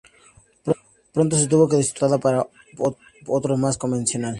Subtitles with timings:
[1.13, 4.29] Pronto se tuvo que sustituir la portada por otra más convencional.